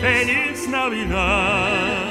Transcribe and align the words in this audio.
Feliz 0.00 0.68
Navidad, 0.68 2.06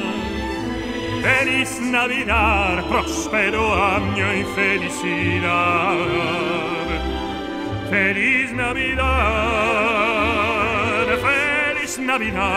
feliz 1.22 1.80
Navidad, 1.80 2.84
próspero 2.90 3.74
año 3.74 4.34
y 4.34 4.44
felicidad. 4.44 5.96
Feliz 7.90 8.52
Navidad, 8.52 9.08
feliz 11.22 11.98
Navidad, 11.98 12.50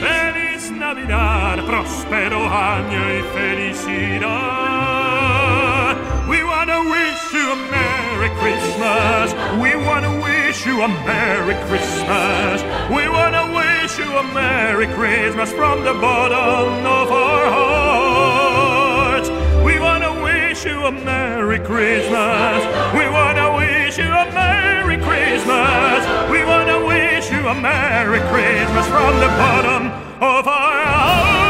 feliz 0.00 0.72
Navidad, 0.72 1.64
próspero 1.66 2.48
año 2.50 3.14
y 3.14 3.22
felicidad. 3.32 4.30
We 6.28 6.42
wanna 6.42 6.80
wish 6.80 7.32
you 7.32 7.52
a 7.52 7.56
Merry 7.70 8.30
Christmas. 8.40 9.34
We 9.60 9.76
wanna 9.76 10.10
wish 10.16 10.29
you 10.50 10.82
a 10.82 10.88
Merry 10.88 11.54
Christmas. 11.68 12.62
We 12.90 13.08
want 13.08 13.34
to 13.38 13.52
wish 13.54 13.98
you 13.98 14.10
a 14.16 14.22
Merry 14.34 14.88
Christmas 14.88 15.52
from 15.52 15.84
the 15.84 15.94
bottom 15.94 16.84
of 16.84 17.12
our 17.12 17.46
hearts. 17.52 19.28
We 19.64 19.78
want 19.78 20.02
to 20.02 20.10
wish 20.24 20.64
you 20.64 20.86
a 20.86 20.90
Merry 20.90 21.60
Christmas. 21.60 22.64
We 22.98 23.08
want 23.08 23.38
to 23.38 23.48
wish 23.58 23.96
you 23.96 24.10
a 24.10 24.26
Merry 24.34 24.96
Christmas. 24.96 26.30
We 26.32 26.44
want 26.44 26.68
to 26.68 26.84
wish 26.84 27.30
you 27.30 27.46
a 27.46 27.54
Merry 27.54 28.18
Christmas 28.18 28.86
from 28.88 29.20
the 29.20 29.28
bottom 29.38 29.86
of 30.20 30.48
our 30.48 30.82
hearts. 30.82 31.49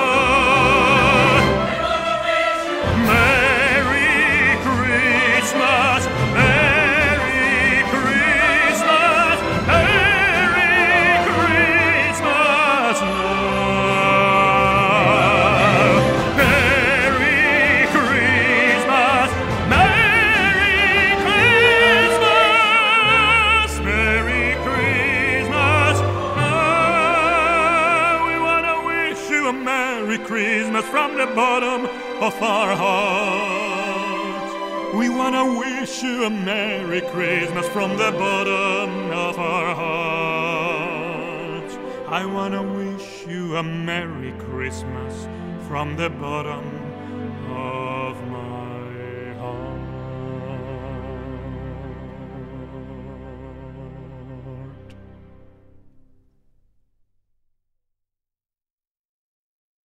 From 30.85 31.17
the 31.17 31.27
bottom 31.27 31.85
of 32.21 32.41
our 32.41 32.75
hearts. 32.75 34.53
We 34.95 35.09
want 35.09 35.35
to 35.35 35.59
wish 35.59 36.03
you 36.03 36.25
a 36.25 36.29
Merry 36.29 37.01
Christmas 37.01 37.67
from 37.69 37.97
the 37.97 38.11
bottom 38.11 39.11
of 39.11 39.39
our 39.39 39.73
hearts. 39.75 40.61
I 42.07 42.25
want 42.25 42.53
to 42.53 42.61
wish 42.61 43.25
you 43.27 43.55
a 43.57 43.63
Merry 43.63 44.33
Christmas 44.33 45.27
from 45.67 45.95
the 45.95 46.09
bottom 46.09 46.63